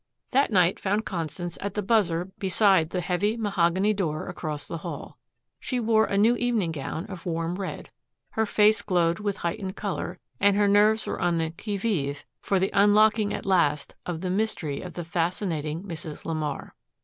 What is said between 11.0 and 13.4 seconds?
were on the qui vive for the unlocking